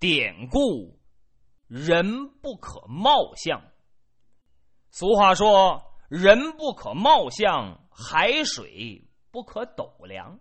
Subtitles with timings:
[0.00, 0.98] 典故，
[1.68, 3.62] 人不可貌相。
[4.90, 10.40] 俗话说：“人不可貌相，海水不可斗量。”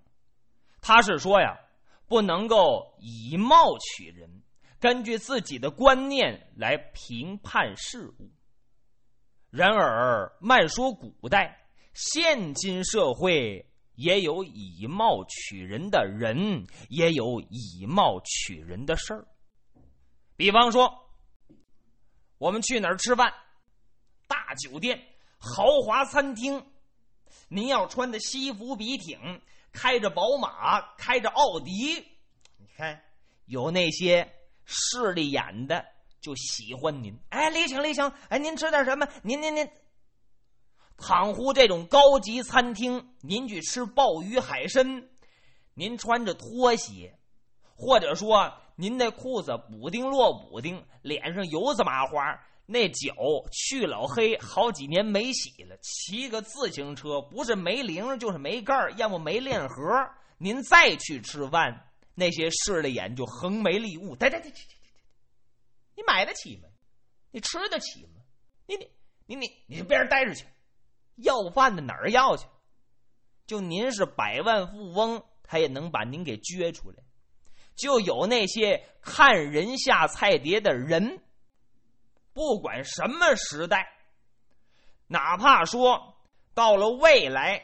[0.81, 1.59] 他是说呀，
[2.07, 4.43] 不能够以貌取人，
[4.79, 8.31] 根据自己的观念来评判事物。
[9.49, 13.65] 然而，慢说古代，现今社会。
[13.95, 19.27] 也有以貌取人的人，也有以貌取人的事儿。
[20.39, 21.09] 比方说，
[22.37, 23.33] 我们去哪儿吃饭？
[24.25, 24.97] 大酒店、
[25.37, 26.65] 豪华餐厅，
[27.49, 29.41] 您要穿的西服笔挺，
[29.73, 32.07] 开着宝马，开着奥迪。
[32.55, 33.03] 你看，
[33.47, 34.33] 有那些
[34.63, 35.85] 势利眼的
[36.21, 37.19] 就喜欢您。
[37.31, 39.05] 哎，李请，李请，哎，您吃点什么？
[39.21, 39.69] 您，您，您。
[40.95, 45.09] 倘乎这种高级餐厅，您去吃鲍鱼海参，
[45.73, 47.19] 您穿着拖鞋，
[47.75, 53.13] 或者说您那裤子补丁落补丁，脸上油子麻花，那脚
[53.51, 59.83] 去老黑，好几年没洗了，骑个自行车不是没铃就是没盖要么没链盒。
[60.37, 64.77] 您再去吃饭，那些势利眼就横眉立物，对对对对对对，
[65.97, 66.69] 你买得起吗？
[67.31, 68.21] 你吃得起吗？
[68.65, 68.87] 你你
[69.25, 70.45] 你你你就边待着去。
[71.17, 72.45] 要饭的哪儿要去？
[73.45, 77.03] 就您是百万富翁，他也能把您给撅出来。
[77.79, 81.21] 就有那些看人下菜碟的人，
[82.33, 83.87] 不管什么时代，
[85.07, 86.17] 哪怕说
[86.53, 87.63] 到了未来，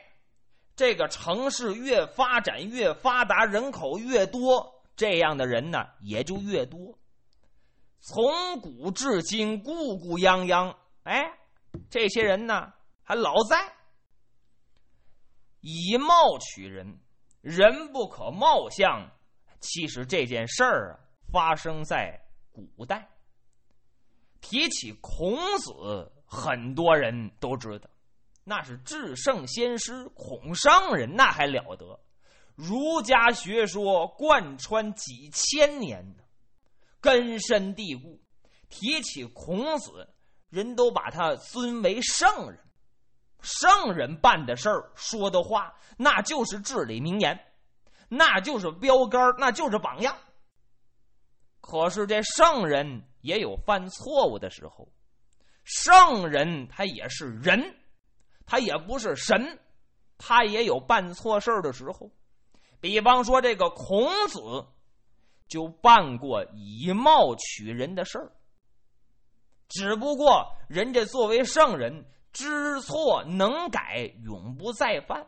[0.76, 6.98] 这个城市越发展越发达，人口越多，这样的人呢也就越多。
[8.00, 11.24] 从古至今，故故泱泱，哎，
[11.90, 12.72] 这些人呢？
[13.04, 13.74] 还老在
[15.62, 17.00] 以貌取人，
[17.42, 19.12] 人不可貌相。
[19.66, 21.00] 其实这件事儿啊，
[21.32, 22.20] 发生在
[22.52, 23.10] 古代。
[24.40, 27.90] 提起孔子，很多人都知道，
[28.44, 32.00] 那是至圣先师孔圣人，那还了得！
[32.54, 36.24] 儒家学说贯穿几千年呢，
[37.02, 38.22] 根深蒂固。
[38.70, 40.08] 提起孔子，
[40.50, 42.60] 人都把他尊为圣人。
[43.42, 47.40] 圣人办的事儿、说的话，那就是至理名言，
[48.10, 50.18] 那就是标杆，那就是榜样。
[51.62, 54.88] 可是这圣人也有犯错误的时候，
[55.64, 57.76] 圣人他也是人，
[58.46, 59.60] 他也不是神，
[60.18, 62.12] 他也有办错事的时候。
[62.80, 64.40] 比方说，这个孔子
[65.48, 68.32] 就办过以貌取人的事儿，
[69.68, 72.06] 只不过人家作为圣人。
[72.38, 75.26] 知错能改，永不再犯，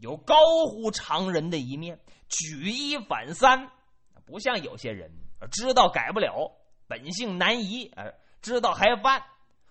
[0.00, 0.34] 有高
[0.66, 3.70] 乎常人的一面，举一反三，
[4.24, 5.10] 不像有些人
[5.50, 6.50] 知道改不了，
[6.88, 8.12] 本性难移，呃，
[8.42, 9.22] 知道还犯，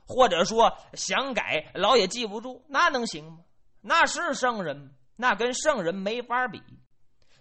[0.07, 3.39] 或者说想改老也记不住，那能行吗？
[3.81, 6.61] 那是圣人，那跟圣人没法比。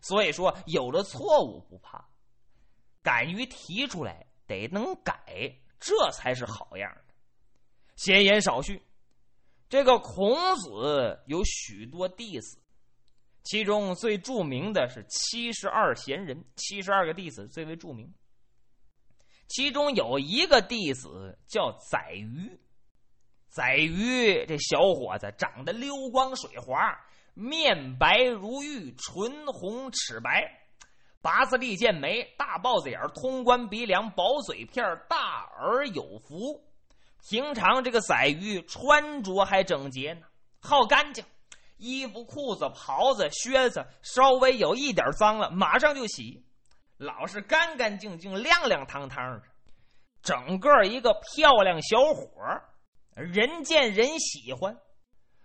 [0.00, 2.09] 所以说，有了错误不怕，
[3.03, 7.15] 敢于提出来，得能改，这才是好样的。
[7.97, 8.81] 闲言少叙。
[9.69, 12.59] 这个孔子有许多弟子，
[13.48, 18.12] 其中最著名的是七十二贤人，七十二个弟子最为著名。
[19.47, 22.60] 其中有一个弟子叫宰鱼，
[23.48, 26.94] 宰鱼这小伙子长得溜光水滑，
[27.32, 30.47] 面白如玉，唇红齿白，
[31.22, 36.62] 八字立剑眉，大豹子眼，通关鼻梁，薄嘴片，大耳有福。
[37.30, 40.26] 平常这个宰鱼穿着还整洁呢，
[40.60, 41.25] 好干净，
[41.78, 46.44] 衣服、裤子、袍子、靴子稍微有一点脏了，马上就洗，
[46.97, 49.43] 老是干干净净、亮亮堂堂的，
[50.22, 52.28] 整个一个漂亮小伙
[53.15, 54.77] 人见人喜欢。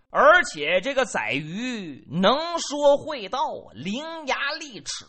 [0.09, 3.39] 而且这个宰鱼能说会道，
[3.73, 5.05] 伶牙俐齿，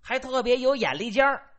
[0.00, 1.50] 还特别有眼力见儿。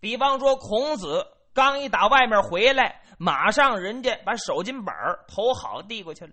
[0.00, 3.02] 比方说，孔子刚一打外面回来。
[3.18, 4.94] 马上，人家把手巾板
[5.26, 6.32] 投好递过去了。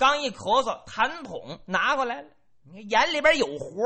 [0.00, 2.30] 刚一咳嗽，痰桶拿过来了。
[2.72, 3.84] 你眼里边有活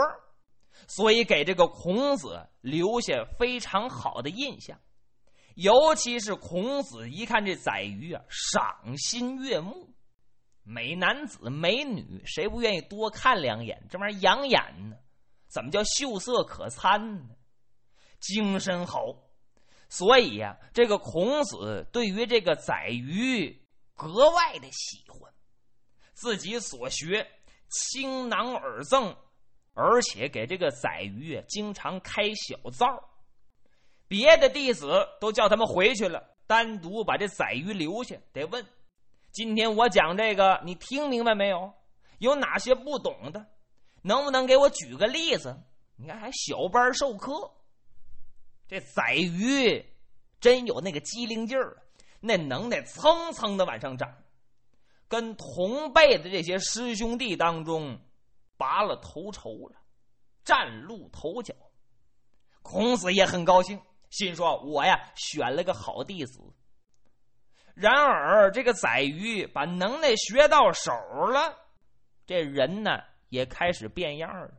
[0.86, 4.78] 所以给这个孔子留下非常好的印象。
[5.56, 9.92] 尤其是孔子一看这宰鱼啊，赏心悦目。
[10.62, 13.84] 美男子、美女，谁不愿意多看两眼？
[13.90, 14.96] 这玩意儿养眼呢。
[15.48, 17.34] 怎么叫秀色可餐呢？
[18.20, 19.00] 精神好。
[19.88, 23.60] 所以呀，这个孔子对于这个宰鱼
[23.96, 25.32] 格外的喜欢，
[26.14, 27.26] 自己所学
[27.68, 29.14] 倾囊而赠，
[29.74, 32.86] 而且给这个宰鱼经常开小灶。
[34.08, 38.64] 别的弟子都叫他们回去了，单独把这宰鱼留下，得问：
[39.32, 41.72] 今天我讲这个，你听明白没有？
[42.18, 43.46] 有哪些不懂的？
[44.02, 45.58] 能不能给我举个例子？
[45.96, 47.50] 你看，还小班授课。
[48.68, 49.84] 这宰鱼
[50.40, 51.82] 真有那个机灵劲儿，
[52.20, 54.14] 那能耐蹭蹭的往上涨，
[55.08, 57.98] 跟同辈的这些师兄弟当中
[58.56, 59.76] 拔了头筹了，
[60.44, 61.54] 崭露头角。
[62.62, 63.80] 孔子也很高兴，
[64.10, 66.40] 心说：“我呀，选了个好弟子。”
[67.74, 70.92] 然而，这个宰鱼把能耐学到手
[71.26, 71.58] 了，
[72.26, 74.54] 这人呢也开始变样了，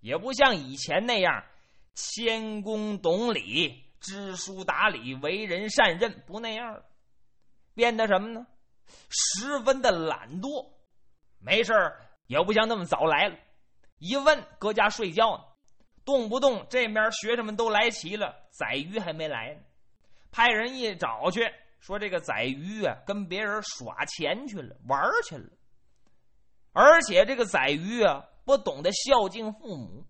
[0.00, 1.44] 也不像以前那样。
[1.96, 6.84] 谦恭懂礼，知书达理，为人善任，不那样了，
[7.72, 8.44] 变得什么呢？
[9.10, 10.66] 十分的懒惰，
[11.38, 11.72] 没事
[12.26, 13.36] 也不像那么早来了。
[13.98, 15.44] 一问，搁家睡觉呢，
[16.04, 19.60] 动不动这面学生们都来齐了，宰鱼还没来呢。
[20.30, 21.40] 派人一找去，
[21.78, 25.48] 说这个宰鱼啊，跟别人耍钱去了，玩去了。
[26.72, 30.04] 而且这个宰鱼啊，不懂得孝敬父母。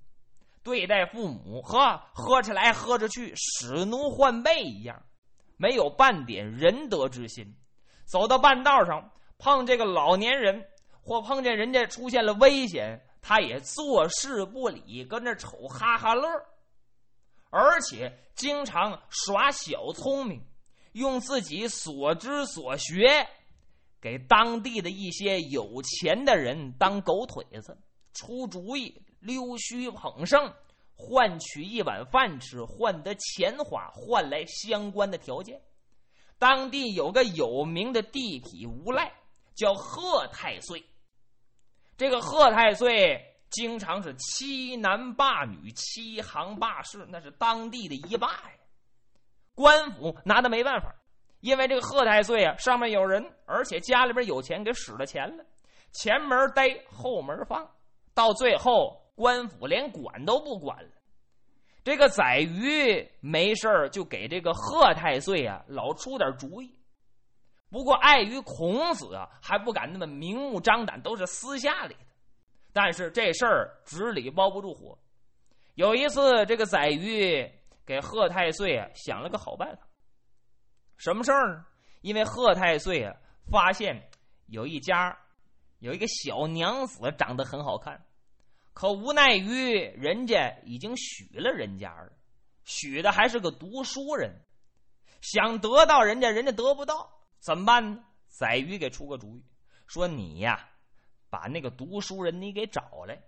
[0.63, 5.05] 对待父母，呵，喝起来喝着去，使奴换婢一样，
[5.59, 7.55] 没有半点仁德之心。
[8.05, 10.67] 走到半道上，碰这个老年人，
[11.03, 16.29] 或碰见人家出现了危险，他也坐视不理，跟那瞅哈哈乐。
[17.51, 20.45] 而且经常耍小聪明，
[20.93, 23.27] 用自己所知所学，
[24.01, 27.77] 给当地的一些有钱的人当狗腿子，
[28.13, 29.03] 出主意。
[29.21, 30.53] 溜须捧圣，
[30.95, 35.59] 换取一碗饭吃，换得钱花，换来相关的条件。
[36.39, 39.13] 当地有个有名的地痞无赖，
[39.55, 40.85] 叫贺太岁。
[41.97, 48.51] 这个贺太岁经常是欺男霸女、欺行霸市，那是当地的一霸呀。
[49.55, 50.95] 官府拿他没办法，
[51.41, 55.45] 因为这个贺太岁啊，上面有人，而且家里边有钱，给使了钱了，
[55.93, 57.71] 前门逮，后门放，
[58.15, 59.03] 到最后。
[59.17, 60.91] 官府连管都不管了，
[61.85, 66.75] 这个宰鱼没事就给这个贺太岁啊老出点主意。
[67.71, 72.01] 不过碍于孔子啊，还不敢那么明目张胆，都是私下里的。
[72.73, 74.99] 但是这事儿纸里包不住火。
[75.75, 77.49] 有一次，这个宰鱼
[77.85, 79.83] 给贺太岁啊想了个好办法。
[80.97, 81.67] 什么事儿呢？
[82.01, 83.15] 因为贺太岁啊
[83.51, 84.09] 发现
[84.47, 85.19] 有一家
[85.81, 88.01] 有一个小娘子长得很好看。
[88.75, 92.13] 可无奈于人家已经许了人家了，
[92.65, 94.45] 许的还是个读书人，
[95.21, 98.05] 想得到人家，人家得不到，怎么办呢？
[98.27, 99.45] 宰鱼给出个主意，
[99.87, 100.69] 说你呀，
[101.31, 103.23] 把那个读书人你给找来，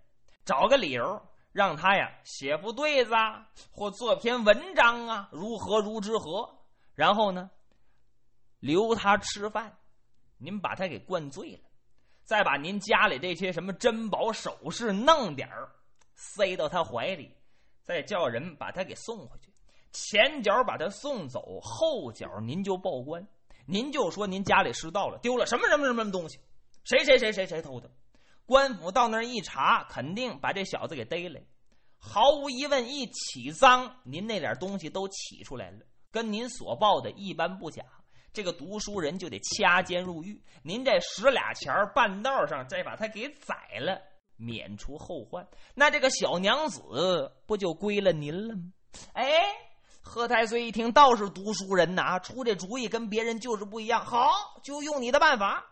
[0.45, 1.23] 找个理由
[1.53, 6.59] 让他呀写副对子啊，或做篇文章啊，如何如之何，
[6.95, 7.49] 然后呢，
[8.59, 9.79] 留他吃饭，
[10.39, 11.66] 您把他给灌醉了。
[12.27, 15.71] 再把您家里这些什么珍宝首饰弄点儿，
[16.17, 17.33] 塞到他怀里，
[17.85, 19.53] 再叫人把他给送回去。
[19.93, 23.25] 前脚把他送走，后脚您就报官，
[23.65, 26.41] 您就说您家里失盗了，丢了什么什么什么东西，
[26.83, 27.89] 谁谁谁谁谁偷的。
[28.45, 31.41] 官府到那儿一查，肯定把这小子给逮来。
[31.97, 35.79] 毫无疑问，一起赃，您那点东西都起出来了，
[36.11, 37.85] 跟您所报的一般不假。
[38.37, 43.99] 这个读书人就得掐尖入狱，您这使俩钱儿，半道上再把他给宰了，
[44.37, 45.49] 免除后患。
[45.75, 48.65] 那这个小娘子不就归了您了吗？
[49.15, 49.25] 哎，
[50.03, 54.05] 贺太岁一听，倒是读书人呐，出这主意跟别人就是不一样。
[54.05, 54.31] 好，
[54.63, 55.65] 就用你的办法，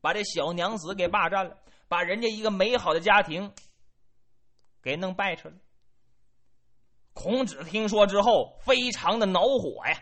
[0.00, 3.54] 把这小娘子给霸占了，把人家一个美好的家庭
[4.82, 5.54] 给弄败去了。
[7.12, 9.96] 孔子听说之后，非常的恼火呀。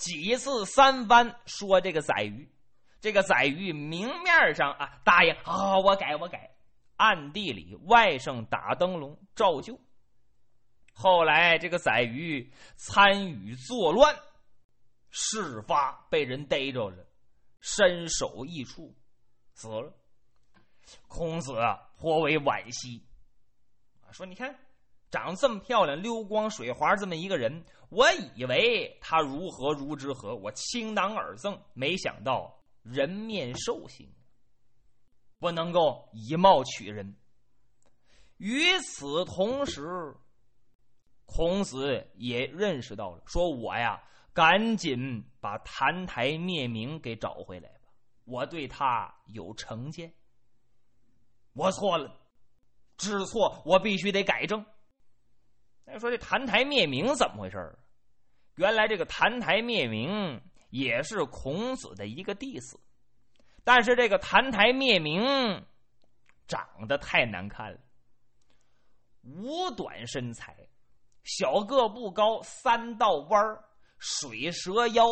[0.00, 2.50] 几次三番说这个宰鱼，
[3.02, 6.56] 这个宰鱼明面上啊答应，好，我改我改，
[6.96, 9.78] 暗地里外甥打灯笼照旧。
[10.94, 14.18] 后来这个宰鱼参与作乱，
[15.10, 17.06] 事发被人逮着了，
[17.60, 18.96] 身首异处，
[19.52, 19.92] 死了。
[21.08, 23.06] 孔子啊颇为惋惜
[24.00, 24.58] 啊，说你看。
[25.10, 34.08] 长这么漂亮、溜光水滑这么一个人，我以为他如何如之何，我倾囊而赠，没想到人面兽心，
[35.38, 37.16] 不能够以貌取人。
[38.36, 40.14] 与此同时，
[41.26, 44.02] 孔子也认识到了，说我呀，
[44.32, 47.90] 赶紧把澹台灭明给找回来吧，
[48.24, 50.14] 我对他有成见，
[51.52, 52.16] 我错了，
[52.96, 54.64] 知错，我必须得改正。
[55.90, 57.76] 再说这澹台灭明怎么回事
[58.54, 62.78] 原来这个澹台灭明也是孔子的一个弟子，
[63.64, 65.20] 但是这个澹台灭明
[66.46, 67.78] 长得太难看了，
[69.24, 70.56] 五短身材，
[71.24, 73.42] 小个不高，三道弯
[73.98, 75.04] 水蛇腰，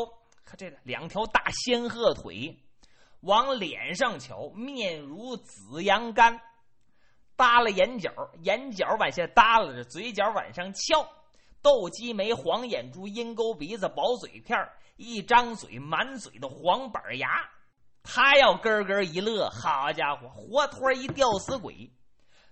[0.45, 2.57] 看这两条大仙鹤腿，
[3.23, 6.41] 往脸上瞧，面如紫阳干。
[7.39, 8.11] 耷了眼角，
[8.43, 11.09] 眼角往下耷拉着，嘴角往上翘，
[11.63, 14.59] 斗鸡眉，黄眼珠，鹰钩鼻子，薄嘴片
[14.97, 17.49] 一张嘴满嘴的黄板牙。
[18.03, 21.89] 他要咯咯一乐，好家伙，活脱一吊死鬼。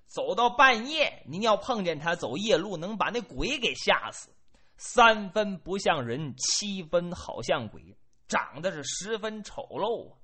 [0.06, 4.30] 走到半夜，您要碰见他走夜路，能把那鬼给吓死。
[4.76, 7.82] 三分不像人，七分好像鬼，
[8.28, 10.16] 长得是十分丑陋啊！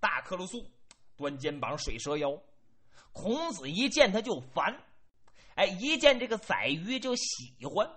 [0.00, 0.64] 大克鲁苏，
[1.14, 2.30] 端肩膀，水蛇腰。
[3.20, 4.80] 孔子一见他就烦，
[5.56, 7.90] 哎，一见这个宰鱼就喜欢，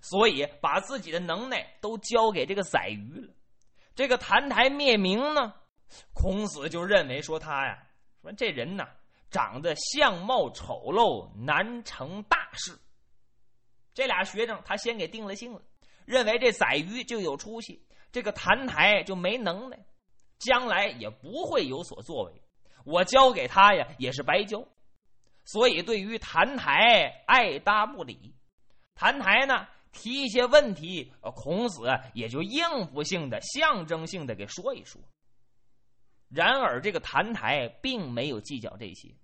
[0.00, 3.32] 所以把自己的能耐都交给这个宰鱼了。
[3.94, 5.54] 这个澹台灭明呢，
[6.12, 7.86] 孔子就认为说他呀，
[8.20, 8.88] 说这人呐
[9.30, 12.76] 长得相貌丑陋，难成大事。
[13.94, 15.62] 这俩学生他先给定了性了，
[16.04, 19.78] 认为这宰鱼就有出息，这个澹台就没能耐，
[20.40, 22.42] 将来也不会有所作为。
[22.84, 24.66] 我交给他呀，也是白交，
[25.44, 28.34] 所以对于澹台爱答不理。
[28.96, 35.00] 澹台呢提一些问题，孔子也就应付性的、象征性的给说一说。
[36.28, 39.14] 然而这个澹台并没有计较这些，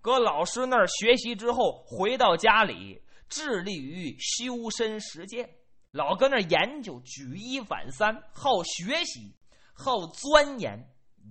[0.00, 5.48] 搁老师那儿学习之后，回到家里致力于修身实践，
[5.92, 9.36] 老搁那研究，举一反三，好学习，
[9.72, 10.76] 好钻研，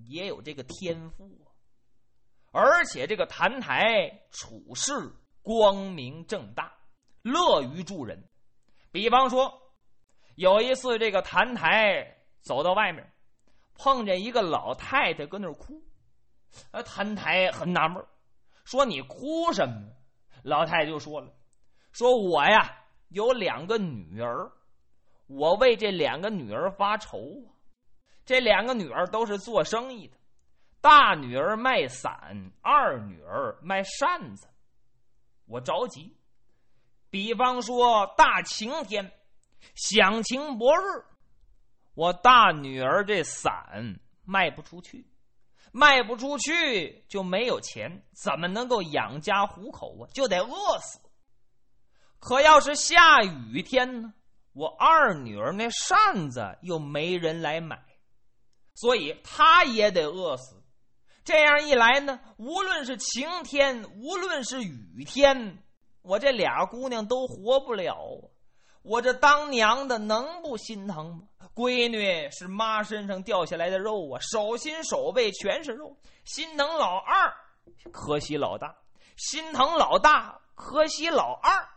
[0.04, 1.52] 也有这个天赋啊。
[2.52, 4.94] 而且这个澹台处事
[5.42, 6.74] 光明正大，
[7.22, 8.30] 乐于助人。
[8.92, 9.62] 比方说，
[10.36, 13.12] 有一次这个澹台走到外面，
[13.74, 15.84] 碰见一个老太太搁那儿哭，
[16.72, 18.06] 啊，澹台很纳闷，
[18.64, 19.92] 说：“你哭什么？”
[20.44, 21.34] 老太太就说了
[21.92, 24.52] ：“说我呀有两个女儿，
[25.28, 27.55] 我为这两个女儿发愁啊。
[28.26, 30.18] 这两个女儿都是做生意的。”
[30.82, 34.48] 大女儿卖伞，二女儿卖扇子，
[35.46, 36.16] 我着急。
[37.10, 39.12] 比方说大晴天，
[39.74, 41.06] 响晴博日，
[41.96, 45.08] 我大女儿这伞卖不出去，
[45.72, 50.10] 卖不出去就没有钱，怎么能够养家糊口啊？
[50.14, 51.00] 就得饿死。
[52.20, 54.14] 可要是下雨天呢？
[54.54, 57.84] 我二女儿那扇子又没人来买，
[58.76, 60.62] 所以她也得饿死。
[61.24, 65.64] 这样一来呢，无论是晴天，无论是雨天，
[66.04, 67.98] 我这俩姑娘都活不了。
[68.84, 71.24] 我这当娘的能不心疼吗？
[71.56, 77.34] 闺女是妈身上掉下来的肉啊，手心手背全是肉，心疼老二，
[77.92, 78.68] 可惜老大；
[79.18, 81.68] 心疼老大，可惜老二。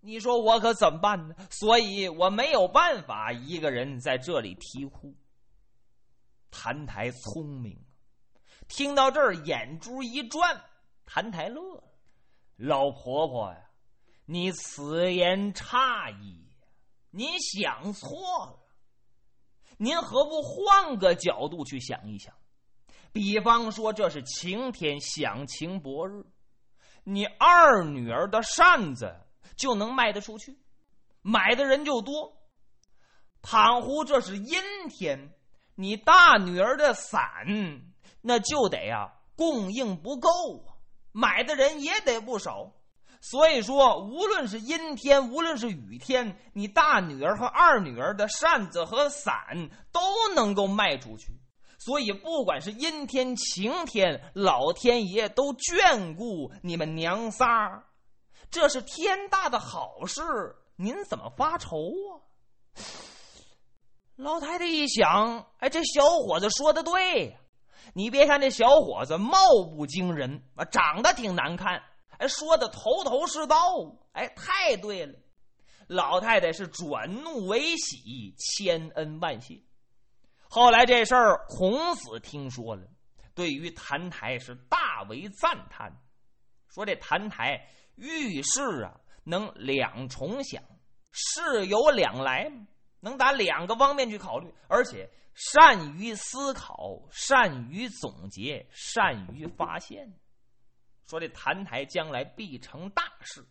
[0.00, 1.34] 你说我可怎么办呢？
[1.48, 5.14] 所以我没有办法一个人在这里啼哭。
[6.50, 7.78] 谭台聪明。
[8.68, 10.64] 听到这儿，眼珠一转，
[11.06, 11.84] 澹台乐了。
[12.56, 13.70] 老婆婆呀，
[14.26, 16.46] 你此言差矣，
[17.10, 18.58] 您想错了。
[19.76, 22.34] 您何不换个角度去想一想？
[23.12, 26.24] 比方说，这是晴天，享晴博日，
[27.02, 29.16] 你二女儿的扇子
[29.56, 30.56] 就能卖得出去，
[31.22, 32.36] 买的人就多。
[33.42, 35.34] 倘乎这是阴天，
[35.80, 37.22] 你大女儿的伞。
[38.22, 40.28] 那就得呀，供应不够
[40.66, 40.76] 啊，
[41.12, 42.72] 买的人也得不少。
[43.22, 49.34] 所以说，无论是阴天，无论是雨天，你大女儿和二女儿的扇子和伞
[49.92, 50.00] 都
[50.34, 51.32] 能够卖出去。
[51.78, 57.84] 所以，不管是阴天晴天，老天爷都眷顾你们娘仨，
[58.50, 60.22] 这是天大的好事。
[60.76, 62.20] 您怎么发愁啊？
[64.16, 67.36] 老太太一想，哎，这小伙子说的对。
[67.94, 69.38] 你别看这小伙子貌
[69.74, 71.82] 不惊人啊，长得挺难看，
[72.18, 73.56] 哎，说的头头是道，
[74.12, 75.14] 哎，太对了。
[75.88, 79.60] 老太太是转怒为喜，千恩万谢。
[80.48, 82.86] 后来这事儿，孔子听说了，
[83.34, 85.92] 对于澹台是大为赞叹，
[86.68, 90.62] 说这澹台遇事啊，能两重想，
[91.10, 92.52] 事有两来，
[93.00, 95.10] 能打两个方面去考虑，而且。
[95.32, 100.12] 善于思考，善于总结，善于发现。
[101.06, 103.42] 说这澹台将来必成大事，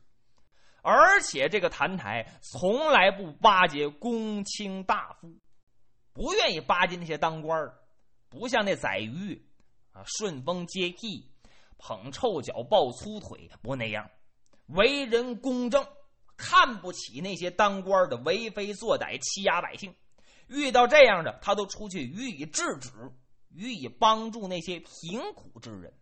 [0.84, 5.34] 而且这个谭台从来不巴结公卿大夫，
[6.13, 7.74] 不愿意巴结那些当官儿，
[8.27, 9.41] 不像那宰予
[9.94, 11.32] 啊，顺风接替，
[11.77, 14.08] 捧臭脚抱粗腿，不那样，
[14.68, 15.84] 为人公正，
[16.39, 19.93] 看不起那些当官的为非作歹、欺压百姓。
[20.48, 22.89] 遇到这样的，他都出去予以制止，
[23.50, 25.93] 予以帮助那些贫苦之人。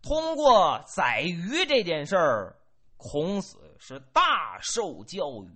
[0.00, 2.56] 通过宰鱼这件事儿，
[2.96, 5.50] 孔子是大受教育。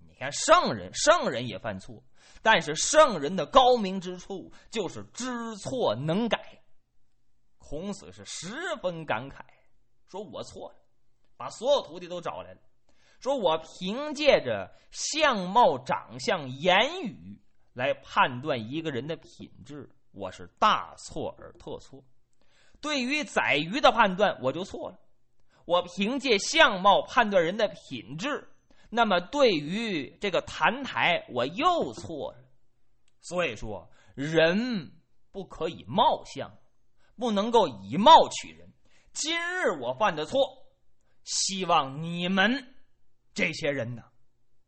[0.00, 2.02] 你看，圣人，圣人也犯错，
[2.42, 6.60] 但是圣人的高明之处就是知错能改。
[7.58, 9.40] 孔子是十分感慨，
[10.08, 10.76] 说我错了，
[11.36, 12.60] 把所有徒弟都找来了。
[13.22, 17.40] 说我凭借着相貌、长相、言语
[17.72, 22.02] 来判断一个人的品质，我是大错而特错。
[22.80, 24.98] 对于宰鱼的判断，我就错了。
[25.66, 28.48] 我凭借相貌判断人的品质，
[28.90, 32.38] 那么对于这个谭台，我又错了。
[33.20, 34.90] 所以说，人
[35.30, 36.52] 不可以貌相，
[37.16, 38.68] 不能够以貌取人。
[39.12, 40.40] 今日我犯的错，
[41.22, 42.71] 希望你们。
[43.34, 44.02] 这些人呢，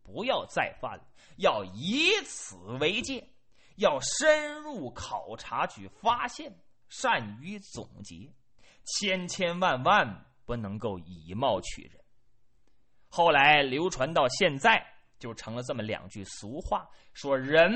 [0.03, 1.05] 不要再犯了，
[1.37, 3.29] 要以此为戒，
[3.77, 6.55] 要深入考察去发现，
[6.89, 8.33] 善于总结，
[8.85, 12.01] 千千万万不能够以貌取人。
[13.09, 14.85] 后来流传到现在，
[15.19, 17.71] 就成了这么两句俗话：说人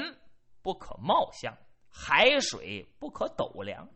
[0.62, 1.56] 不可貌相，
[1.90, 3.88] 海水不可斗量。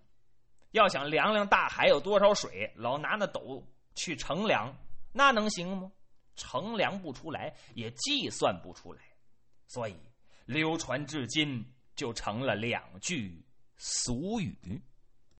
[0.70, 3.62] 要想量量大海有多少水，老拿那斗
[3.94, 4.74] 去称量，
[5.12, 5.90] 那能行吗？
[6.34, 9.02] 乘量不出来，也计算不出来，
[9.66, 9.96] 所以
[10.46, 13.44] 流传至今就成了两句
[13.76, 14.82] 俗语。